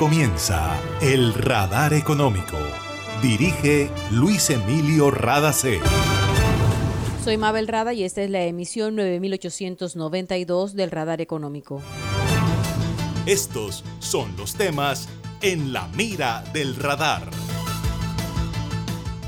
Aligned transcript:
comienza 0.00 0.80
El 1.02 1.34
Radar 1.34 1.92
Económico. 1.92 2.56
Dirige 3.20 3.90
Luis 4.10 4.48
Emilio 4.48 5.10
Radacé. 5.10 5.78
Soy 7.22 7.36
Mabel 7.36 7.68
Rada 7.68 7.92
y 7.92 8.04
esta 8.04 8.22
es 8.22 8.30
la 8.30 8.42
emisión 8.44 8.96
9892 8.96 10.74
del 10.74 10.90
Radar 10.90 11.20
Económico. 11.20 11.82
Estos 13.26 13.84
son 13.98 14.34
los 14.38 14.54
temas 14.54 15.06
en 15.42 15.74
la 15.74 15.86
mira 15.88 16.44
del 16.54 16.76
radar. 16.76 17.28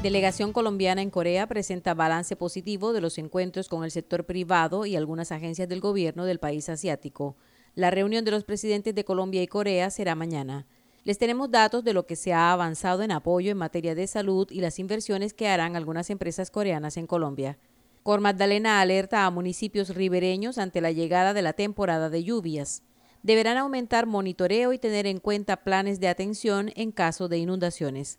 Delegación 0.03 0.55
colombiana 0.55 1.03
en 1.03 1.11
Corea 1.11 1.47
presenta 1.49 1.93
balance 1.93 2.35
positivo 2.35 2.95
de 2.95 3.03
los 3.03 3.19
encuentros 3.19 3.69
con 3.69 3.85
el 3.85 3.91
sector 3.91 4.25
privado 4.25 4.87
y 4.87 4.97
algunas 4.97 5.33
agencias 5.33 5.69
del 5.69 5.81
gobierno 5.81 6.25
del 6.25 6.39
país 6.39 6.71
asiático. 6.71 7.37
La 7.75 7.91
reunión 7.91 8.25
de 8.27 8.31
los 8.31 8.45
presidentes 8.45 8.95
de 8.95 9.05
Colombia 9.05 9.43
y 9.43 9.47
Corea 9.47 9.89
será 9.89 10.15
mañana. 10.15 10.67
Les 11.05 11.17
tenemos 11.17 11.51
datos 11.51 11.83
de 11.83 11.95
lo 11.95 12.07
que 12.07 12.17
se 12.17 12.35
ha 12.35 12.53
avanzado 12.53 13.03
en 13.03 13.11
apoyo 13.11 13.51
en 13.51 13.57
materia 13.57 13.95
de 13.95 14.07
salud 14.07 14.47
y 14.51 14.61
las 14.61 14.79
inversiones 14.79 15.33
que 15.33 15.49
harán 15.49 15.75
algunas 15.75 16.11
empresas 16.11 16.51
coreanas 16.51 16.99
en 16.99 17.07
Colombia. 17.07 17.59
Cor 18.03 18.21
Magdalena 18.21 18.83
alerta 18.83 19.25
a 19.25 19.31
municipios 19.31 19.95
ribereños 19.95 20.59
ante 20.59 20.83
la 20.83 20.93
llegada 20.93 21.33
de 21.33 21.41
la 21.41 21.55
temporada 21.55 22.11
de 22.11 22.23
lluvias. 22.23 22.83
Deberán 23.23 23.57
aumentar 23.57 24.07
monitoreo 24.07 24.75
y 24.75 24.79
tener 24.79 25.07
en 25.07 25.19
cuenta 25.19 25.65
planes 25.65 25.99
de 25.99 26.09
atención 26.09 26.73
en 26.77 26.93
caso 26.93 27.29
de 27.29 27.39
inundaciones. 27.39 28.19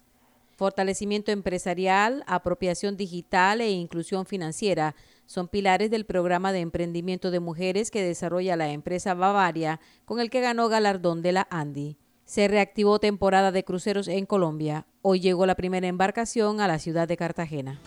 Fortalecimiento 0.56 1.32
empresarial, 1.32 2.24
apropiación 2.26 2.98
digital 2.98 3.62
e 3.62 3.70
inclusión 3.70 4.26
financiera 4.26 4.96
son 5.26 5.48
pilares 5.48 5.90
del 5.90 6.06
programa 6.06 6.52
de 6.52 6.60
emprendimiento 6.60 7.32
de 7.32 7.40
mujeres 7.40 7.92
que 7.92 8.04
desarrolla 8.04 8.56
la 8.56 8.70
empresa 8.70 9.14
Bavaria, 9.14 9.80
con 10.06 10.20
el 10.20 10.30
que 10.30 10.42
ganó 10.42 10.70
galardón 10.70 11.22
de 11.22 11.32
la 11.32 11.48
Andy. 11.50 11.98
Se 12.26 12.48
reactivó 12.48 13.00
temporada 13.00 13.52
de 13.52 13.64
cruceros 13.64 14.08
en 14.08 14.26
Colombia. 14.26 14.86
Hoy 15.02 15.20
llegó 15.20 15.46
la 15.46 15.56
primera 15.56 15.88
embarcación 15.88 16.62
a 16.62 16.68
la 16.68 16.80
ciudad 16.80 17.08
de 17.08 17.18
Cartagena. 17.18 17.80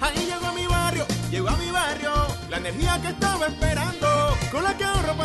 Ahí 0.00 0.26
llegó 0.26 0.52
mi 0.54 0.66
barrio, 0.66 1.06
llegó 1.30 1.48
a 1.48 1.56
mi 1.56 1.70
barrio, 1.70 2.10
la 2.50 2.58
energía 2.58 3.00
que 3.00 3.08
estaba 3.08 3.46
esperando, 3.46 3.67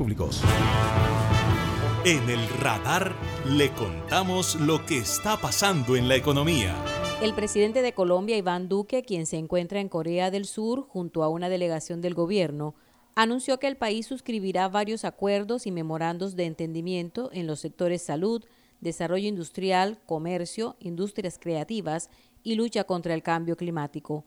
Públicos. 0.00 0.40
En 2.06 2.30
el 2.30 2.48
radar 2.58 3.14
le 3.46 3.70
contamos 3.72 4.58
lo 4.58 4.86
que 4.86 4.96
está 4.96 5.36
pasando 5.36 5.94
en 5.94 6.08
la 6.08 6.16
economía. 6.16 6.74
El 7.20 7.34
presidente 7.34 7.82
de 7.82 7.92
Colombia, 7.92 8.38
Iván 8.38 8.70
Duque, 8.70 9.02
quien 9.02 9.26
se 9.26 9.36
encuentra 9.36 9.78
en 9.78 9.90
Corea 9.90 10.30
del 10.30 10.46
Sur 10.46 10.86
junto 10.88 11.22
a 11.22 11.28
una 11.28 11.50
delegación 11.50 12.00
del 12.00 12.14
gobierno, 12.14 12.74
anunció 13.14 13.58
que 13.58 13.66
el 13.66 13.76
país 13.76 14.06
suscribirá 14.06 14.68
varios 14.68 15.04
acuerdos 15.04 15.66
y 15.66 15.70
memorandos 15.70 16.34
de 16.34 16.46
entendimiento 16.46 17.28
en 17.34 17.46
los 17.46 17.60
sectores 17.60 18.00
salud, 18.00 18.42
desarrollo 18.80 19.28
industrial, 19.28 19.98
comercio, 20.06 20.76
industrias 20.80 21.38
creativas 21.38 22.08
y 22.42 22.54
lucha 22.54 22.84
contra 22.84 23.12
el 23.12 23.22
cambio 23.22 23.54
climático. 23.54 24.24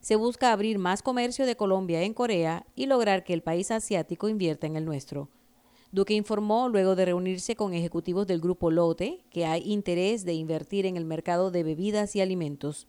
Se 0.00 0.16
busca 0.16 0.52
abrir 0.52 0.78
más 0.78 1.02
comercio 1.02 1.44
de 1.44 1.56
Colombia 1.56 2.02
en 2.02 2.14
Corea 2.14 2.64
y 2.74 2.86
lograr 2.86 3.24
que 3.24 3.34
el 3.34 3.42
país 3.42 3.70
asiático 3.70 4.28
invierta 4.28 4.66
en 4.66 4.76
el 4.76 4.84
nuestro. 4.84 5.28
Duque 5.90 6.14
informó, 6.14 6.68
luego 6.68 6.94
de 6.94 7.06
reunirse 7.06 7.56
con 7.56 7.72
ejecutivos 7.72 8.26
del 8.26 8.40
grupo 8.40 8.70
Lote, 8.70 9.24
que 9.30 9.46
hay 9.46 9.62
interés 9.64 10.24
de 10.24 10.34
invertir 10.34 10.86
en 10.86 10.96
el 10.96 11.04
mercado 11.04 11.50
de 11.50 11.62
bebidas 11.62 12.14
y 12.14 12.20
alimentos. 12.20 12.86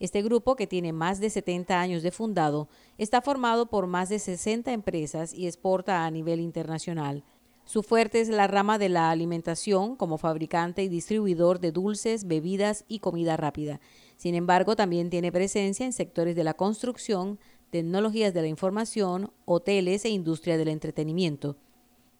Este 0.00 0.22
grupo, 0.22 0.56
que 0.56 0.66
tiene 0.66 0.92
más 0.92 1.20
de 1.20 1.28
70 1.28 1.78
años 1.78 2.02
de 2.02 2.10
fundado, 2.10 2.68
está 2.96 3.20
formado 3.20 3.66
por 3.66 3.86
más 3.86 4.08
de 4.08 4.18
60 4.18 4.72
empresas 4.72 5.34
y 5.34 5.46
exporta 5.46 6.06
a 6.06 6.10
nivel 6.10 6.40
internacional. 6.40 7.22
Su 7.64 7.82
fuerte 7.82 8.22
es 8.22 8.30
la 8.30 8.46
rama 8.46 8.78
de 8.78 8.88
la 8.88 9.10
alimentación 9.10 9.94
como 9.94 10.16
fabricante 10.16 10.82
y 10.82 10.88
distribuidor 10.88 11.60
de 11.60 11.70
dulces, 11.70 12.26
bebidas 12.26 12.86
y 12.88 13.00
comida 13.00 13.36
rápida. 13.36 13.78
Sin 14.18 14.34
embargo, 14.34 14.74
también 14.74 15.10
tiene 15.10 15.30
presencia 15.30 15.86
en 15.86 15.92
sectores 15.92 16.34
de 16.34 16.42
la 16.42 16.54
construcción, 16.54 17.38
tecnologías 17.70 18.34
de 18.34 18.42
la 18.42 18.48
información, 18.48 19.30
hoteles 19.44 20.04
e 20.04 20.08
industria 20.08 20.58
del 20.58 20.68
entretenimiento. 20.68 21.56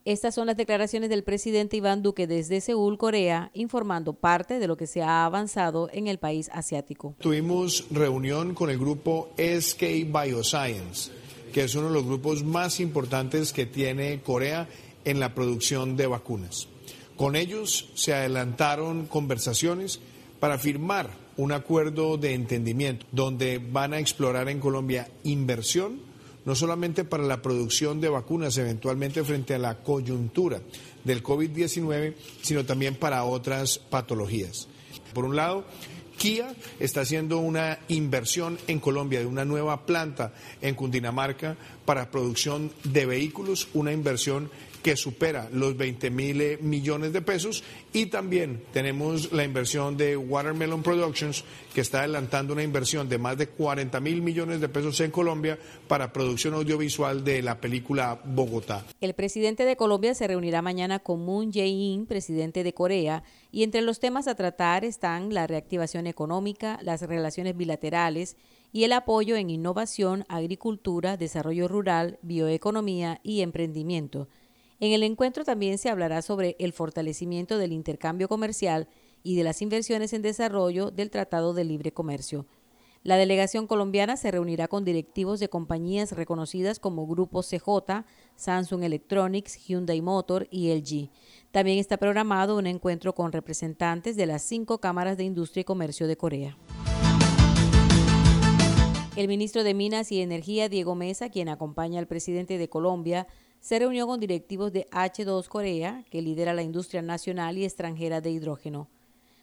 Estas 0.05 0.37
son 0.37 0.47
las 0.47 0.57
declaraciones 0.57 1.11
del 1.11 1.25
presidente 1.25 1.77
Iván 1.77 2.03
Duque 2.03 2.29
desde 2.29 2.61
Seúl, 2.61 2.97
Corea, 2.99 3.51
informando 3.53 4.13
parte 4.13 4.61
de 4.61 4.69
lo 4.69 4.77
que 4.77 4.87
se 4.87 5.03
ha 5.03 5.27
avanzado 5.27 5.91
en 5.93 6.07
el 6.07 6.19
país 6.19 6.49
asiático. 6.53 7.17
Tuvimos 7.19 7.87
reunión 7.91 8.55
con 8.55 8.71
el 8.71 8.79
grupo 8.79 9.31
SK 9.37 9.83
Bioscience, 10.07 11.11
que 11.53 11.65
es 11.65 11.75
uno 11.75 11.89
de 11.89 11.95
los 11.95 12.07
grupos 12.07 12.45
más 12.45 12.79
importantes 12.79 13.53
que 13.53 13.67
tiene 13.67 14.23
Corea 14.23 14.69
en 15.05 15.19
la 15.19 15.35
producción 15.35 15.97
de 15.97 16.07
vacunas. 16.07 16.69
Con 17.17 17.35
ellos 17.35 17.91
se 17.95 18.15
adelantaron 18.15 19.07
conversaciones 19.07 19.99
para 20.39 20.59
firmar 20.59 21.28
un 21.39 21.53
acuerdo 21.53 22.19
de 22.19 22.35
entendimiento 22.35 23.07
donde 23.11 23.59
van 23.59 23.95
a 23.95 23.99
explorar 23.99 24.49
en 24.49 24.61
Colombia 24.61 25.09
inversión 25.25 26.07
no 26.45 26.55
solamente 26.55 27.05
para 27.05 27.25
la 27.25 27.43
producción 27.43 28.01
de 28.01 28.09
vacunas 28.09 28.57
eventualmente 28.57 29.23
frente 29.23 29.55
a 29.55 29.59
la 29.59 29.83
coyuntura 29.83 30.61
del 31.05 31.23
COVID-19, 31.23 32.15
sino 32.41 32.65
también 32.65 32.95
para 32.95 33.25
otras 33.25 33.79
patologías. 33.79 34.67
Por 35.13 35.27
un 35.27 35.37
lado, 35.37 35.65
Kia 36.17 36.55
está 36.81 37.03
haciendo 37.03 37.39
una 37.39 37.79
inversión 37.89 38.59
en 38.67 38.81
Colombia 38.81 39.21
de 39.21 39.27
una 39.27 39.45
nueva 39.45 39.85
planta 39.85 40.33
en 40.63 40.75
Cundinamarca 40.75 41.57
para 41.85 42.11
producción 42.11 42.73
de 42.83 43.05
vehículos, 43.05 43.69
una 43.75 43.93
inversión 43.93 44.51
que 44.83 44.97
supera 44.97 45.49
los 45.53 45.77
20 45.77 46.11
mil 46.11 46.59
millones 46.61 47.13
de 47.13 47.23
pesos 47.23 47.65
y 47.93 48.07
también 48.07 48.63
tenemos 48.73 49.33
la 49.33 49.45
inversión 49.45 49.97
de 49.97 50.17
Watermelon 50.17 50.83
Productions 50.83 51.45
que 51.75 51.81
está 51.81 52.01
adelantando 52.01 52.53
una 52.53 52.63
inversión 52.63 53.09
de 53.09 53.19
más 53.19 53.37
de 53.39 53.49
40 53.49 54.01
mil 54.01 54.23
millones 54.23 54.61
de 54.61 54.69
pesos 54.69 55.01
en 55.01 55.11
Colombia 55.11 55.59
para 55.87 56.13
producción 56.13 56.55
audiovisual 56.55 57.25
de 57.25 57.43
la 57.43 57.61
película 57.61 58.21
Bogotá. 58.25 58.85
El 59.01 59.15
presidente 59.15 59.65
de 59.65 59.77
Colombia 59.77 60.15
se 60.15 60.27
reunirá 60.27 60.63
mañana 60.63 60.99
con 60.99 61.25
Moon 61.25 61.53
Jae-in, 61.53 62.07
presidente 62.07 62.65
de 62.65 62.75
Corea, 62.75 63.23
y 63.51 63.63
entre 63.63 63.83
los 63.83 64.01
temas 64.01 64.29
a 64.29 64.35
tratar 64.35 64.85
están 64.85 65.33
la 65.33 65.47
reactivación 65.47 66.07
económica, 66.07 66.79
las 66.83 67.03
relaciones 67.03 67.57
bilaterales 67.57 68.37
y 68.73 68.85
el 68.85 68.93
apoyo 68.93 69.37
en 69.37 69.51
innovación, 69.51 70.25
agricultura, 70.29 71.17
desarrollo 71.17 71.69
rural, 71.69 72.19
bioeconomía 72.23 73.21
y 73.23 73.41
emprendimiento. 73.41 74.29
En 74.81 74.93
el 74.93 75.03
encuentro 75.03 75.45
también 75.45 75.77
se 75.77 75.91
hablará 75.91 76.23
sobre 76.23 76.55
el 76.61 76.73
fortalecimiento 76.73 77.59
del 77.59 77.73
intercambio 77.73 78.29
comercial 78.29 78.89
y 79.25 79.35
de 79.35 79.43
las 79.43 79.61
inversiones 79.61 80.13
en 80.13 80.23
desarrollo 80.23 80.93
del 80.93 81.11
Tratado 81.11 81.53
de 81.53 81.65
Libre 81.65 81.93
Comercio. 81.93 82.47
La 83.03 83.17
delegación 83.17 83.67
colombiana 83.67 84.17
se 84.17 84.31
reunirá 84.31 84.69
con 84.69 84.85
directivos 84.85 85.41
de 85.41 85.49
compañías 85.49 86.13
reconocidas 86.13 86.79
como 86.79 87.07
Grupo 87.07 87.43
CJ, 87.43 88.05
Samsung 88.37 88.85
Electronics, 88.85 89.57
Hyundai 89.67 90.01
Motor 90.01 90.47
y 90.51 90.73
LG. 90.73 91.11
También 91.51 91.79
está 91.79 91.97
programado 91.97 92.57
un 92.57 92.67
encuentro 92.67 93.15
con 93.15 93.33
representantes 93.33 94.17
de 94.17 94.27
las 94.27 94.43
cinco 94.43 94.79
cámaras 94.79 95.17
de 95.17 95.25
industria 95.25 95.63
y 95.63 95.65
comercio 95.65 96.07
de 96.07 96.17
Corea. 96.17 96.57
El 99.17 99.27
ministro 99.27 99.65
de 99.65 99.75
Minas 99.75 100.13
y 100.13 100.21
Energía, 100.21 100.69
Diego 100.69 100.95
Mesa, 100.95 101.31
quien 101.31 101.49
acompaña 101.49 101.99
al 101.99 102.07
presidente 102.07 102.59
de 102.59 102.69
Colombia, 102.69 103.27
se 103.61 103.79
reunió 103.79 104.07
con 104.07 104.21
directivos 104.21 104.73
de 104.73 104.87
H2 104.91 105.49
Corea, 105.49 106.05
que 106.11 106.23
lidera 106.23 106.55
la 106.55 106.63
industria 106.63 107.03
nacional 107.03 107.59
y 107.59 107.65
extranjera 107.65 108.21
de 108.21 108.31
hidrógeno. 108.31 108.89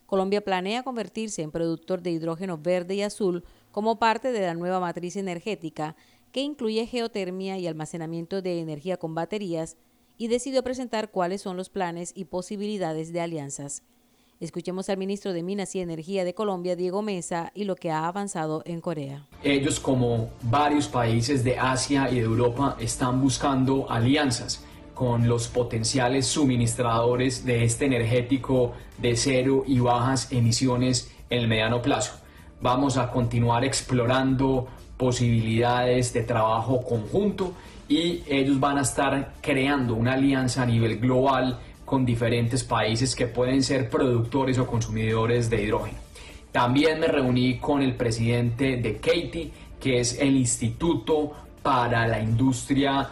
Colombia 0.06 0.42
planea 0.42 0.84
convertirse 0.84 1.42
en 1.42 1.52
productor 1.52 2.02
de 2.02 2.12
hidrógeno 2.12 2.58
verde 2.58 2.96
y 2.96 3.02
azul 3.02 3.44
como 3.72 3.98
parte 3.98 4.32
de 4.32 4.42
la 4.42 4.54
nueva 4.54 4.80
matriz 4.80 5.16
energética 5.16 5.96
que 6.32 6.42
incluye 6.42 6.86
geotermia 6.86 7.58
y 7.58 7.68
almacenamiento 7.68 8.42
de 8.42 8.60
energía 8.60 8.98
con 8.98 9.16
baterías 9.16 9.78
y 10.18 10.28
decidió 10.28 10.64
presentar 10.64 11.12
cuáles 11.12 11.42
son 11.42 11.58
los 11.58 11.70
planes 11.70 12.12
y 12.16 12.26
posibilidades 12.26 13.12
de 13.14 13.22
alianzas. 13.22 13.84
Escuchemos 14.42 14.90
al 14.90 14.98
ministro 14.98 15.32
de 15.32 15.44
Minas 15.44 15.74
y 15.76 15.80
Energía 15.80 16.26
de 16.26 16.34
Colombia, 16.34 16.76
Diego 16.76 17.02
Mesa, 17.02 17.54
y 17.56 17.64
lo 17.64 17.78
que 17.78 17.92
ha 17.92 18.06
avanzado 18.06 18.64
en 18.66 18.82
Corea. 18.82 19.26
Ellos, 19.42 19.80
como 19.80 20.30
varios 20.42 20.90
países 20.90 21.46
de 21.46 21.58
Asia 21.58 22.10
y 22.12 22.16
de 22.16 22.26
Europa, 22.26 22.76
están 22.78 23.22
buscando 23.22 23.90
alianzas 23.90 24.66
con 24.94 25.30
los 25.30 25.48
potenciales 25.48 26.28
suministradores 26.28 27.46
de 27.46 27.64
este 27.64 27.86
energético 27.86 28.74
de 28.98 29.16
cero 29.16 29.64
y 29.66 29.80
bajas 29.80 30.32
emisiones 30.34 31.12
en 31.30 31.40
el 31.40 31.48
mediano 31.48 31.82
plazo. 31.82 32.16
Vamos 32.62 32.98
a 32.98 33.12
continuar 33.12 33.64
explorando 33.64 34.68
posibilidades 34.98 36.12
de 36.14 36.24
trabajo 36.24 36.84
conjunto 36.84 37.54
y 37.88 38.24
ellos 38.28 38.60
van 38.60 38.80
a 38.80 38.82
estar 38.82 39.34
creando 39.42 39.96
una 39.96 40.14
alianza 40.14 40.64
a 40.64 40.66
nivel 40.66 40.98
global 40.98 41.60
con 41.86 42.06
diferentes 42.06 42.64
países 42.64 43.16
que 43.16 43.28
pueden 43.28 43.62
ser 43.64 43.90
productores 43.90 44.58
o 44.58 44.66
consumidores 44.66 45.50
de 45.50 45.64
hidrógeno. 45.64 45.98
También 46.52 47.00
me 47.00 47.08
reuní 47.08 47.60
con 47.60 47.82
el 47.82 47.96
presidente 47.96 48.78
de 48.78 48.98
Katie, 48.98 49.52
que 49.80 50.00
es 50.00 50.20
el 50.20 50.36
Instituto 50.36 51.34
para 51.62 52.08
la 52.08 52.20
Industria 52.22 53.10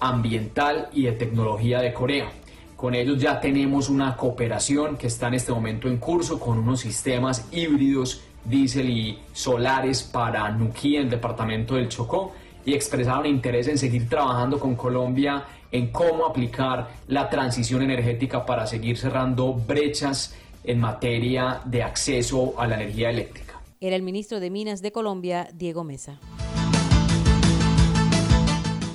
Ambiental 0.00 0.88
y 0.92 1.02
de 1.02 1.12
Tecnología 1.12 1.80
de 1.80 1.92
Corea. 1.92 2.30
Con 2.74 2.94
ellos 2.94 3.18
ya 3.18 3.40
tenemos 3.40 3.88
una 3.88 4.16
cooperación 4.16 4.96
que 4.96 5.06
está 5.06 5.28
en 5.28 5.34
este 5.34 5.52
momento 5.52 5.88
en 5.88 5.96
curso 5.98 6.38
con 6.38 6.58
unos 6.58 6.80
sistemas 6.80 7.48
híbridos, 7.52 8.22
diésel 8.44 8.90
y 8.90 9.18
solares 9.32 10.02
para 10.02 10.50
Nuquí, 10.50 10.96
el 10.96 11.08
departamento 11.08 11.74
del 11.74 11.88
Chocó, 11.88 12.32
y 12.64 12.74
expresaron 12.74 13.26
interés 13.26 13.68
en 13.68 13.78
seguir 13.78 14.08
trabajando 14.08 14.58
con 14.58 14.74
Colombia 14.74 15.44
en 15.72 15.88
cómo 15.88 16.26
aplicar 16.26 16.88
la 17.08 17.28
transición 17.28 17.82
energética 17.82 18.44
para 18.46 18.66
seguir 18.66 18.98
cerrando 18.98 19.54
brechas 19.54 20.34
en 20.64 20.80
materia 20.80 21.60
de 21.64 21.82
acceso 21.82 22.54
a 22.58 22.66
la 22.66 22.76
energía 22.76 23.10
eléctrica. 23.10 23.60
Era 23.80 23.96
el 23.96 24.02
ministro 24.02 24.40
de 24.40 24.50
Minas 24.50 24.82
de 24.82 24.92
Colombia, 24.92 25.48
Diego 25.52 25.84
Mesa. 25.84 26.18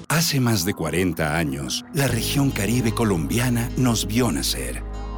Hace 0.10 0.40
más 0.40 0.66
de 0.66 0.74
40 0.74 1.38
años, 1.38 1.86
la 1.94 2.08
región 2.08 2.52
caribe 2.52 2.94
colombiana 2.94 3.70
nos 3.78 4.06
vio 4.06 4.32
nacer. 4.32 4.91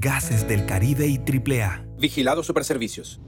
Gases 0.00 0.46
del 0.46 0.64
Caribe 0.64 1.08
y 1.08 1.18
AAA. 1.18 1.84
Vigilado 1.98 2.44
Superservicios. 2.44 3.20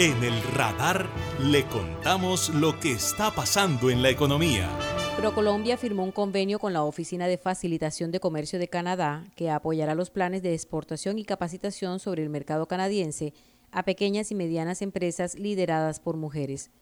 En 0.00 0.24
el 0.24 0.42
radar 0.52 1.08
le 1.40 1.64
contamos 1.66 2.48
lo 2.48 2.80
que 2.80 2.90
está 2.90 3.30
pasando 3.30 3.88
en 3.88 4.02
la 4.02 4.10
economía. 4.10 4.68
ProColombia 5.16 5.76
firmó 5.76 6.02
un 6.02 6.10
convenio 6.10 6.58
con 6.58 6.72
la 6.72 6.82
Oficina 6.82 7.28
de 7.28 7.38
Facilitación 7.38 8.10
de 8.10 8.18
Comercio 8.18 8.58
de 8.58 8.66
Canadá 8.66 9.24
que 9.36 9.48
apoyará 9.48 9.94
los 9.94 10.10
planes 10.10 10.42
de 10.42 10.54
exportación 10.54 11.20
y 11.20 11.24
capacitación 11.24 12.00
sobre 12.00 12.24
el 12.24 12.28
mercado 12.28 12.66
canadiense 12.66 13.32
a 13.70 13.84
pequeñas 13.84 14.32
y 14.32 14.34
medianas 14.34 14.82
empresas 14.82 15.38
lideradas 15.38 16.00
por 16.00 16.16
mujeres. 16.16 16.72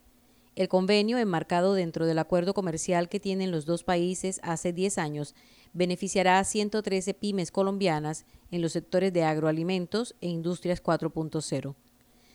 El 0.55 0.69
convenio, 0.69 1.17
enmarcado 1.17 1.73
dentro 1.73 2.05
del 2.05 2.19
acuerdo 2.19 2.53
comercial 2.53 3.09
que 3.09 3.21
tienen 3.21 3.51
los 3.51 3.65
dos 3.65 3.85
países 3.85 4.39
hace 4.43 4.75
10 4.75 4.99
años, 4.99 5.35
beneficiará 5.73 6.39
a 6.39 6.45
113 6.45 7.15
pymes 7.15 7.51
colombianas 7.51 8.25
en 8.51 8.63
los 8.63 8.73
sectores 8.73 9.13
de 9.13 9.25
agroalimentos 9.25 10.15
e 10.21 10.29
industrias 10.29 10.83
4.0. 10.83 11.75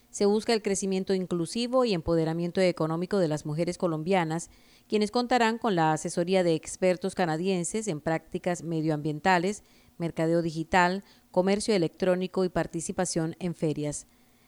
Se 0.10 0.26
busca 0.26 0.54
el 0.54 0.62
crecimiento 0.62 1.14
inclusivo 1.14 1.86
y 1.86 1.94
empoderamiento 1.94 2.62
económico 2.62 3.18
de 3.20 3.28
las 3.28 3.46
mujeres 3.46 3.78
colombianas, 3.78 4.50
quienes 4.88 5.12
contarán 5.12 5.58
con 5.58 5.76
la 5.76 5.92
asesoría 5.92 6.44
de 6.44 6.56
expertos 6.56 7.14
canadienses 7.14 7.88
en 7.88 8.02
prácticas 8.02 8.64
medioambientales, 8.64 9.64
mercadeo 9.98 10.42
digital, 10.42 11.04
comercio 11.32 11.76
electrónico 11.76 12.46
y 12.46 12.50
participación 12.50 13.36
en 13.40 13.54
ferias. 13.54 14.08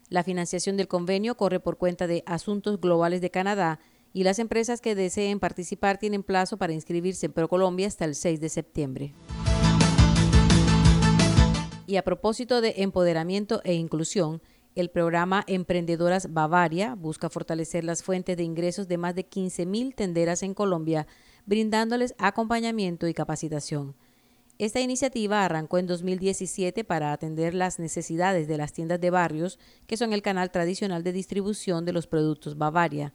La 0.10 0.24
financiación 0.24 0.76
del 0.78 0.88
convenio 0.88 1.36
corre 1.36 1.60
por 1.60 1.78
cuenta 1.78 2.08
de 2.08 2.24
Asuntos 2.26 2.82
Globales 2.82 3.22
de 3.22 3.30
Canadá 3.30 3.80
y 4.14 4.24
las 4.24 4.40
empresas 4.40 4.82
que 4.82 4.96
deseen 4.96 5.40
participar 5.40 5.98
tienen 5.98 6.24
plazo 6.24 6.58
para 6.58 6.74
inscribirse 6.74 7.28
en 7.28 7.34
ProColombia 7.34 7.88
hasta 7.88 8.06
el 8.06 8.16
6 8.16 8.42
de 8.42 8.50
septiembre. 8.50 9.14
Y 11.88 11.98
a 11.98 12.04
propósito 12.04 12.62
de 12.62 12.76
empoderamiento 12.78 13.62
e 13.64 13.74
inclusión, 13.74 14.42
el 14.76 14.90
programa 14.90 15.44
Emprendedoras 15.48 16.32
Bavaria 16.32 16.96
busca 16.96 17.30
fortalecer 17.30 17.84
las 17.84 18.04
fuentes 18.04 18.38
de 18.38 18.44
ingresos 18.44 18.88
de 18.88 18.98
más 18.98 19.16
de 19.16 19.28
15.000 19.28 19.96
tenderas 19.96 20.44
en 20.44 20.54
Colombia, 20.54 21.08
brindándoles 21.46 22.14
acompañamiento 22.18 23.08
y 23.08 23.14
capacitación. 23.14 23.96
Esta 24.60 24.82
iniciativa 24.82 25.44
arrancó 25.46 25.78
en 25.78 25.88
2017 25.88 26.84
para 26.84 27.14
atender 27.14 27.54
las 27.54 27.80
necesidades 27.80 28.48
de 28.48 28.58
las 28.58 28.74
tiendas 28.74 29.02
de 29.02 29.10
barrios, 29.10 29.58
que 29.88 29.98
son 29.98 30.14
el 30.14 30.22
canal 30.22 30.52
tradicional 30.52 31.02
de 31.02 31.14
distribución 31.14 31.86
de 31.86 31.94
los 31.94 32.08
productos 32.08 32.58
Bavaria. 32.58 33.14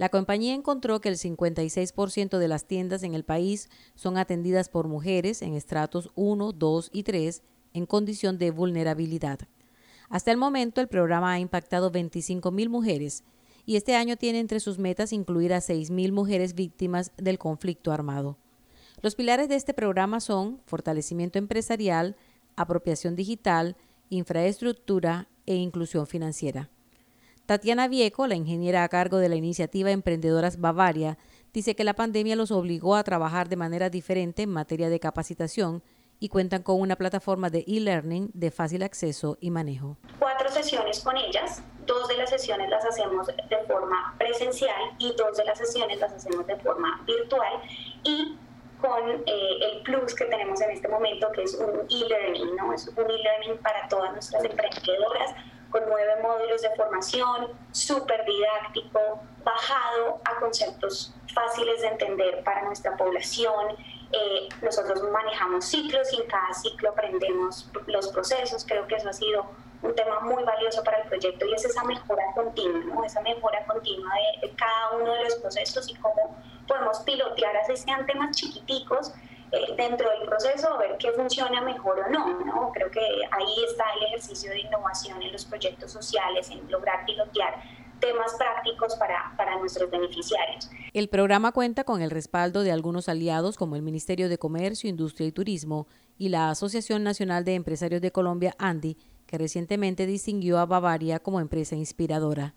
La 0.00 0.08
compañía 0.08 0.54
encontró 0.54 1.02
que 1.02 1.10
el 1.10 1.18
56% 1.18 2.38
de 2.38 2.48
las 2.48 2.64
tiendas 2.64 3.02
en 3.02 3.14
el 3.14 3.22
país 3.22 3.68
son 3.94 4.16
atendidas 4.16 4.70
por 4.70 4.88
mujeres 4.88 5.42
en 5.42 5.52
estratos 5.52 6.10
1, 6.14 6.52
2 6.52 6.88
y 6.90 7.02
3 7.02 7.42
en 7.74 7.84
condición 7.84 8.38
de 8.38 8.50
vulnerabilidad. 8.50 9.40
Hasta 10.08 10.30
el 10.30 10.38
momento, 10.38 10.80
el 10.80 10.88
programa 10.88 11.32
ha 11.32 11.38
impactado 11.38 11.92
25.000 11.92 12.70
mujeres 12.70 13.24
y 13.66 13.76
este 13.76 13.94
año 13.94 14.16
tiene 14.16 14.40
entre 14.40 14.60
sus 14.60 14.78
metas 14.78 15.12
incluir 15.12 15.52
a 15.52 15.58
6.000 15.58 16.12
mujeres 16.12 16.54
víctimas 16.54 17.12
del 17.18 17.38
conflicto 17.38 17.92
armado. 17.92 18.38
Los 19.02 19.14
pilares 19.14 19.50
de 19.50 19.56
este 19.56 19.74
programa 19.74 20.20
son 20.20 20.62
fortalecimiento 20.64 21.38
empresarial, 21.38 22.16
apropiación 22.56 23.16
digital, 23.16 23.76
infraestructura 24.08 25.28
e 25.44 25.56
inclusión 25.56 26.06
financiera. 26.06 26.70
Tatiana 27.50 27.88
Vieco, 27.88 28.28
la 28.28 28.36
ingeniera 28.36 28.84
a 28.84 28.88
cargo 28.88 29.16
de 29.16 29.28
la 29.28 29.34
iniciativa 29.34 29.90
Emprendedoras 29.90 30.60
Bavaria, 30.60 31.18
dice 31.52 31.74
que 31.74 31.82
la 31.82 31.94
pandemia 31.94 32.36
los 32.36 32.52
obligó 32.52 32.94
a 32.94 33.02
trabajar 33.02 33.48
de 33.48 33.56
manera 33.56 33.90
diferente 33.90 34.42
en 34.42 34.50
materia 34.50 34.88
de 34.88 35.00
capacitación 35.00 35.82
y 36.20 36.28
cuentan 36.28 36.62
con 36.62 36.80
una 36.80 36.94
plataforma 36.94 37.50
de 37.50 37.64
e-learning 37.66 38.30
de 38.34 38.52
fácil 38.52 38.84
acceso 38.84 39.36
y 39.40 39.50
manejo. 39.50 39.96
Cuatro 40.20 40.48
sesiones 40.48 41.00
con 41.00 41.16
ellas, 41.16 41.60
dos 41.86 42.06
de 42.06 42.18
las 42.18 42.30
sesiones 42.30 42.70
las 42.70 42.84
hacemos 42.84 43.26
de 43.26 43.58
forma 43.66 44.14
presencial 44.16 44.94
y 45.00 45.12
dos 45.18 45.36
de 45.36 45.44
las 45.44 45.58
sesiones 45.58 45.98
las 45.98 46.12
hacemos 46.12 46.46
de 46.46 46.54
forma 46.54 47.02
virtual 47.04 47.62
y 48.04 48.38
con 48.80 49.10
eh, 49.26 49.72
el 49.72 49.82
plus 49.82 50.14
que 50.14 50.26
tenemos 50.26 50.60
en 50.60 50.70
este 50.70 50.86
momento, 50.86 51.26
que 51.32 51.42
es 51.42 51.54
un 51.54 51.80
e-learning, 51.90 52.54
¿no? 52.54 52.72
Es 52.72 52.86
un 52.86 53.10
e-learning 53.10 53.58
para 53.60 53.88
todas 53.88 54.12
nuestras 54.12 54.44
emprendedoras, 54.44 55.34
con 55.70 55.82
nueve 55.86 56.16
módulos 56.22 56.62
de 56.62 56.74
formación, 56.76 57.48
súper 57.72 58.24
didáctico, 58.24 59.20
bajado 59.44 60.20
a 60.24 60.40
conceptos 60.40 61.14
fáciles 61.34 61.80
de 61.82 61.88
entender 61.88 62.42
para 62.44 62.62
nuestra 62.62 62.96
población. 62.96 63.76
Eh, 64.12 64.48
nosotros 64.62 65.02
manejamos 65.10 65.64
ciclos 65.64 66.12
y 66.12 66.22
en 66.22 66.26
cada 66.26 66.52
ciclo 66.52 66.90
aprendemos 66.90 67.70
los 67.86 68.08
procesos. 68.08 68.64
Creo 68.66 68.86
que 68.86 68.96
eso 68.96 69.08
ha 69.08 69.12
sido 69.12 69.46
un 69.82 69.94
tema 69.94 70.20
muy 70.20 70.42
valioso 70.44 70.82
para 70.84 70.98
el 70.98 71.08
proyecto 71.08 71.46
y 71.46 71.54
es 71.54 71.64
esa 71.64 71.82
mejora 71.84 72.22
continua, 72.34 72.80
¿no? 72.84 73.04
esa 73.04 73.20
mejora 73.22 73.64
continua 73.66 74.12
de, 74.42 74.54
cada 74.54 74.98
uno 75.00 75.14
de 75.14 75.24
los 75.24 75.36
procesos 75.36 75.88
y 75.88 75.94
cómo 75.94 76.36
podemos 76.66 77.00
pilotear, 77.00 77.56
así 77.56 77.76
sean 77.76 78.06
temas 78.06 78.36
chiquiticos, 78.36 79.12
dentro 79.76 80.08
del 80.10 80.28
proceso, 80.28 80.72
a 80.74 80.78
ver 80.78 80.96
qué 80.98 81.10
funciona 81.12 81.60
mejor 81.62 82.00
o 82.00 82.10
no, 82.10 82.40
no. 82.44 82.70
Creo 82.72 82.90
que 82.90 83.00
ahí 83.00 83.64
está 83.68 83.84
el 83.98 84.06
ejercicio 84.06 84.50
de 84.50 84.60
innovación 84.60 85.22
en 85.22 85.32
los 85.32 85.44
proyectos 85.44 85.92
sociales, 85.92 86.50
en 86.50 86.70
lograr 86.70 87.04
pilotear 87.04 87.62
temas 88.00 88.34
prácticos 88.38 88.96
para, 88.96 89.34
para, 89.36 89.58
nuestros 89.58 89.90
beneficiarios. 89.90 90.70
El 90.94 91.08
programa 91.08 91.52
cuenta 91.52 91.84
con 91.84 92.00
el 92.00 92.10
respaldo 92.10 92.62
de 92.62 92.72
algunos 92.72 93.08
aliados 93.08 93.56
como 93.56 93.76
el 93.76 93.82
Ministerio 93.82 94.28
de 94.28 94.38
Comercio, 94.38 94.88
Industria 94.88 95.28
y 95.28 95.32
Turismo 95.32 95.86
y 96.16 96.30
la 96.30 96.50
Asociación 96.50 97.04
Nacional 97.04 97.44
de 97.44 97.54
Empresarios 97.54 98.00
de 98.00 98.10
Colombia, 98.10 98.54
ANDI, 98.58 98.96
que 99.26 99.38
recientemente 99.38 100.06
distinguió 100.06 100.58
a 100.58 100.66
Bavaria 100.66 101.20
como 101.20 101.40
empresa 101.40 101.76
inspiradora. 101.76 102.54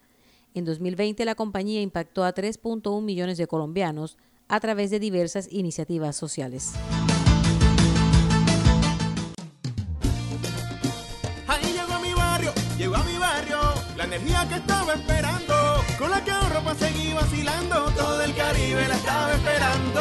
En 0.54 0.66
2020 0.66 1.26
la 1.26 1.36
compañía 1.36 1.82
impactó 1.82 2.24
a 2.24 2.34
3.1 2.34 3.02
millones 3.02 3.38
de 3.38 3.48
colombianos 3.48 4.18
a 4.54 4.60
través 4.60 4.92
de 4.92 5.00
diversas 5.00 5.48
iniciativas 5.52 6.16
sociales. 6.16 6.74
Llegó 12.78 12.98
mi 13.04 13.18
barrio, 13.18 13.64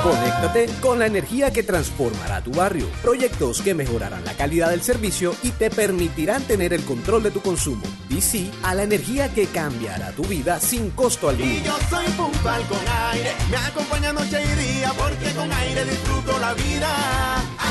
Conéctate 0.00 0.66
con 0.80 0.98
la 0.98 1.06
energía 1.06 1.52
que 1.52 1.62
transformará 1.62 2.40
tu 2.40 2.50
barrio. 2.52 2.86
Proyectos 3.02 3.60
que 3.60 3.74
mejorarán 3.74 4.24
la 4.24 4.32
calidad 4.32 4.70
del 4.70 4.82
servicio 4.82 5.34
y 5.42 5.50
te 5.50 5.70
permitirán 5.70 6.42
tener 6.42 6.72
el 6.72 6.84
control 6.84 7.22
de 7.22 7.30
tu 7.30 7.40
consumo. 7.40 7.82
Y 8.08 8.20
sí 8.20 8.50
a 8.62 8.74
la 8.74 8.84
energía 8.84 9.32
que 9.32 9.46
cambiará 9.46 10.12
tu 10.12 10.24
vida 10.24 10.58
sin 10.60 10.90
costo 10.90 11.28
alguno. 11.28 11.50
Y 11.50 11.62
yo 11.62 11.76
soy 11.90 12.06
puntual 12.16 12.62
con 12.68 12.78
aire, 13.12 13.30
me 13.50 13.56
acompaña 13.56 14.12
noche 14.12 14.38
y 14.42 14.78
día, 14.78 14.92
porque 14.98 15.30
con 15.36 15.52
aire 15.52 15.84
disfruto 15.84 16.38
la 16.38 16.54
vida. 16.54 16.88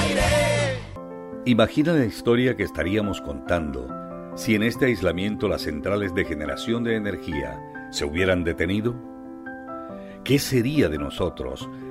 Aire. 0.01 0.79
Imagina 1.45 1.93
la 1.93 2.05
historia 2.05 2.55
que 2.55 2.63
estaríamos 2.63 3.19
contando 3.19 3.87
si 4.35 4.55
en 4.55 4.63
este 4.63 4.85
aislamiento 4.85 5.47
las 5.47 5.63
centrales 5.63 6.13
de 6.13 6.23
generación 6.23 6.83
de 6.83 6.95
energía 6.95 7.59
se 7.91 8.05
hubieran 8.05 8.43
detenido. 8.43 8.95
¿Qué 10.23 10.39
sería 10.39 10.87
de 10.87 10.97
nosotros 10.97 11.67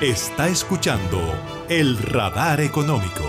Está 0.00 0.46
escuchando 0.46 1.18
el 1.68 1.98
radar 1.98 2.60
económico. 2.60 3.24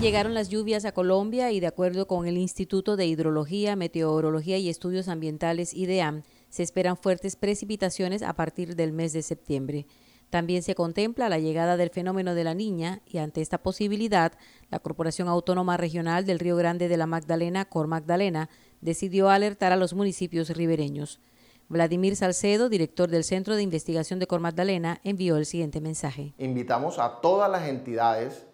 Llegaron 0.00 0.32
las 0.32 0.48
lluvias 0.48 0.86
a 0.86 0.92
Colombia 0.92 1.52
y 1.52 1.60
de 1.60 1.66
acuerdo 1.66 2.06
con 2.06 2.26
el 2.26 2.38
Instituto 2.38 2.96
de 2.96 3.04
Hidrología, 3.04 3.76
Meteorología 3.76 4.56
y 4.56 4.70
Estudios 4.70 5.08
Ambientales 5.08 5.74
IDEAM, 5.74 6.22
se 6.48 6.62
esperan 6.62 6.96
fuertes 6.96 7.36
precipitaciones 7.36 8.22
a 8.22 8.32
partir 8.32 8.74
del 8.74 8.94
mes 8.94 9.12
de 9.12 9.20
septiembre. 9.20 9.84
También 10.30 10.62
se 10.62 10.74
contempla 10.74 11.28
la 11.28 11.38
llegada 11.38 11.76
del 11.76 11.90
fenómeno 11.90 12.34
de 12.34 12.44
la 12.44 12.54
niña 12.54 13.02
y 13.04 13.18
ante 13.18 13.42
esta 13.42 13.62
posibilidad, 13.62 14.32
la 14.70 14.78
Corporación 14.78 15.28
Autónoma 15.28 15.76
Regional 15.76 16.24
del 16.24 16.38
Río 16.38 16.56
Grande 16.56 16.88
de 16.88 16.96
la 16.96 17.06
Magdalena, 17.06 17.66
Cor 17.66 17.86
Magdalena, 17.86 18.48
decidió 18.80 19.28
alertar 19.28 19.72
a 19.72 19.76
los 19.76 19.92
municipios 19.92 20.48
ribereños. 20.48 21.20
Vladimir 21.72 22.16
Salcedo, 22.16 22.68
director 22.68 23.08
del 23.08 23.24
Centro 23.24 23.56
de 23.56 23.62
Investigación 23.62 24.18
de 24.18 24.26
Cor 24.26 24.40
Magdalena, 24.40 25.00
envió 25.04 25.38
el 25.38 25.46
siguiente 25.46 25.80
mensaje. 25.80 26.34
Invitamos 26.36 26.98
a 26.98 27.22
todas 27.22 27.50
las 27.50 27.66
entidades 27.66 28.44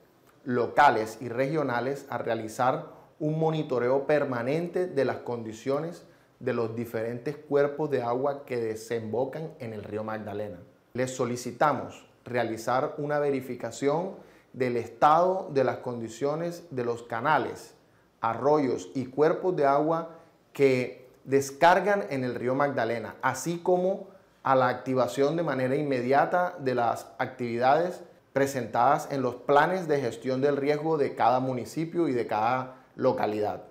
locales 0.45 1.19
y 1.21 1.29
regionales 1.29 2.07
a 2.11 2.19
realizar 2.19 2.93
un 3.19 3.41
monitoreo 3.41 4.07
permanente 4.07 4.87
de 4.87 5.05
las 5.05 5.17
condiciones 5.17 6.05
de 6.39 6.55
los 6.55 6.77
diferentes 6.77 7.37
cuerpos 7.37 7.91
de 7.91 8.03
agua 8.03 8.47
que 8.47 8.57
desembocan 8.57 9.51
en 9.59 9.73
el 9.73 9.83
río 9.83 10.05
Magdalena. 10.05 10.61
Les 10.93 11.11
solicitamos 11.11 12.07
realizar 12.25 12.95
una 12.99 13.19
verificación 13.19 14.15
del 14.53 14.77
estado 14.77 15.51
de 15.53 15.65
las 15.65 15.79
condiciones 15.79 16.69
de 16.71 16.85
los 16.85 17.03
canales, 17.03 17.75
arroyos 18.21 18.91
y 18.95 19.07
cuerpos 19.07 19.57
de 19.57 19.67
agua 19.67 20.21
que 20.53 21.08
descargan 21.29 22.07
en 22.09 22.25
el 22.25 22.35
río 22.35 22.55
Magdalena, 22.55 23.17
así 23.21 23.59
como 23.59 24.09
a 24.43 24.57
la 24.57 24.69
activación 24.69 25.37
de 25.37 25.43
manera 25.43 25.77
inmediata 25.77 26.57
de 26.59 26.75
las 26.75 27.07
actividades 27.19 28.01
presentadas 28.33 29.09
en 29.11 29.21
los 29.21 29.35
planes 29.35 29.89
de 29.89 30.01
gestión 30.01 30.41
del 30.41 30.57
riesgo 30.57 30.97
de 30.97 31.15
cada 31.15 31.39
municipio 31.39 32.09
y 32.09 32.13
de 32.13 32.27
cada 32.27 32.77
localidad. 32.97 33.65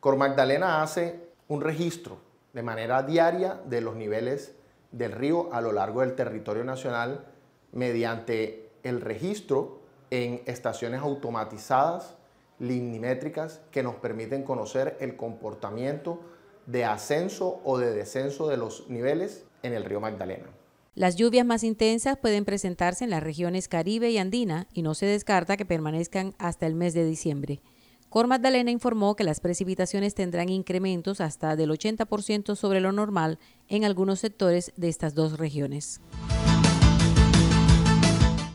Cor 0.00 0.16
Magdalena 0.16 0.82
hace 0.82 1.28
un 1.46 1.60
registro 1.60 2.18
de 2.52 2.64
manera 2.64 3.04
diaria 3.04 3.60
de 3.64 3.80
los 3.80 3.94
niveles 3.94 4.56
del 4.90 5.12
río 5.12 5.52
a 5.52 5.60
lo 5.60 5.70
largo 5.70 6.00
del 6.00 6.16
territorio 6.16 6.64
nacional 6.64 7.26
mediante 7.70 8.72
el 8.82 9.00
registro 9.00 9.82
en 10.10 10.42
estaciones 10.46 11.00
automatizadas 11.00 12.16
limnimétricas 12.58 13.60
que 13.70 13.84
nos 13.84 13.94
permiten 13.94 14.42
conocer 14.42 14.96
el 14.98 15.16
comportamiento 15.16 16.33
de 16.66 16.84
ascenso 16.84 17.60
o 17.64 17.78
de 17.78 17.92
descenso 17.92 18.48
de 18.48 18.56
los 18.56 18.88
niveles 18.88 19.44
en 19.62 19.72
el 19.72 19.84
río 19.84 20.00
Magdalena. 20.00 20.46
Las 20.94 21.16
lluvias 21.16 21.44
más 21.44 21.64
intensas 21.64 22.16
pueden 22.18 22.44
presentarse 22.44 23.02
en 23.02 23.10
las 23.10 23.22
regiones 23.22 23.66
Caribe 23.66 24.10
y 24.10 24.18
Andina 24.18 24.68
y 24.72 24.82
no 24.82 24.94
se 24.94 25.06
descarta 25.06 25.56
que 25.56 25.64
permanezcan 25.64 26.34
hasta 26.38 26.66
el 26.66 26.74
mes 26.74 26.94
de 26.94 27.04
diciembre. 27.04 27.60
Cor 28.08 28.28
Magdalena 28.28 28.70
informó 28.70 29.16
que 29.16 29.24
las 29.24 29.40
precipitaciones 29.40 30.14
tendrán 30.14 30.48
incrementos 30.48 31.20
hasta 31.20 31.56
del 31.56 31.70
80% 31.70 32.54
sobre 32.54 32.80
lo 32.80 32.92
normal 32.92 33.40
en 33.68 33.84
algunos 33.84 34.20
sectores 34.20 34.72
de 34.76 34.88
estas 34.88 35.16
dos 35.16 35.36
regiones. 35.36 36.00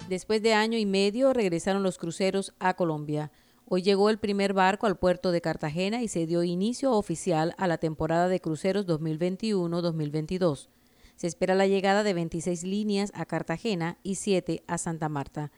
Después 0.08 0.42
de 0.42 0.54
año 0.54 0.78
y 0.78 0.86
medio 0.86 1.34
regresaron 1.34 1.84
los 1.84 1.98
cruceros 1.98 2.54
a 2.60 2.76
Colombia. 2.76 3.32
Hoy 3.72 3.84
llegó 3.84 4.10
el 4.10 4.18
primer 4.18 4.54
barco 4.54 4.88
al 4.88 4.98
puerto 4.98 5.32
de 5.32 5.42
Cartagena 5.42 6.02
y 6.02 6.08
se 6.08 6.26
dio 6.26 6.42
inicio 6.42 6.92
oficial 6.94 7.54
a 7.60 7.68
la 7.68 7.78
temporada 7.78 8.28
de 8.28 8.42
cruceros 8.42 8.88
2021-2022. 8.88 10.70
Se 11.16 11.28
espera 11.28 11.54
la 11.54 11.68
llegada 11.68 12.02
de 12.02 12.16
26 12.16 12.64
líneas 12.64 13.12
a 13.14 13.28
Cartagena 13.28 14.00
y 14.02 14.16
7 14.16 14.64
a 14.66 14.80
Santa 14.80 15.08
Marta. 15.08 15.52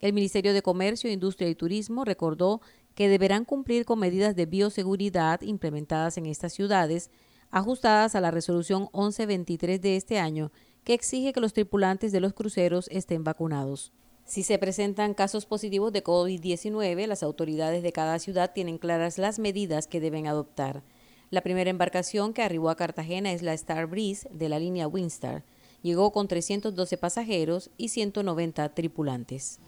El 0.00 0.12
Ministerio 0.12 0.52
de 0.52 0.60
Comercio, 0.60 1.10
Industria 1.10 1.48
y 1.48 1.54
Turismo 1.54 2.04
recordó 2.04 2.60
que 2.94 3.08
deberán 3.08 3.46
cumplir 3.46 3.86
con 3.86 3.98
medidas 3.98 4.36
de 4.36 4.44
bioseguridad 4.44 5.40
implementadas 5.40 6.18
en 6.18 6.26
estas 6.26 6.52
ciudades, 6.52 7.10
ajustadas 7.50 8.14
a 8.14 8.20
la 8.20 8.30
resolución 8.30 8.90
1123 8.92 9.80
de 9.80 9.96
este 9.96 10.18
año, 10.18 10.52
que 10.84 10.92
exige 10.92 11.32
que 11.32 11.40
los 11.40 11.54
tripulantes 11.54 12.12
de 12.12 12.20
los 12.20 12.34
cruceros 12.34 12.88
estén 12.90 13.24
vacunados. 13.24 13.90
Si 14.26 14.42
se 14.42 14.58
presentan 14.58 15.12
casos 15.12 15.44
positivos 15.44 15.92
de 15.92 16.02
COVID-19, 16.02 17.06
las 17.06 17.22
autoridades 17.22 17.82
de 17.82 17.92
cada 17.92 18.18
ciudad 18.18 18.52
tienen 18.54 18.78
claras 18.78 19.18
las 19.18 19.38
medidas 19.38 19.86
que 19.86 20.00
deben 20.00 20.26
adoptar. 20.26 20.82
La 21.30 21.42
primera 21.42 21.68
embarcación 21.68 22.32
que 22.32 22.42
arribó 22.42 22.70
a 22.70 22.76
Cartagena 22.76 23.32
es 23.32 23.42
la 23.42 23.52
Star 23.52 23.86
Breeze 23.86 24.28
de 24.32 24.48
la 24.48 24.58
línea 24.58 24.88
Winstar. 24.88 25.44
Llegó 25.82 26.10
con 26.10 26.26
312 26.26 26.96
pasajeros 26.96 27.70
y 27.76 27.90
190 27.90 28.70
tripulantes. 28.70 29.58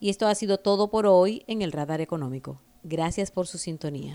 Y 0.00 0.08
esto 0.08 0.26
ha 0.26 0.34
sido 0.34 0.58
todo 0.58 0.90
por 0.90 1.06
hoy 1.06 1.44
en 1.46 1.60
el 1.60 1.72
Radar 1.72 2.00
Económico. 2.00 2.60
Gracias 2.82 3.30
por 3.30 3.46
su 3.46 3.58
sintonía. 3.58 4.14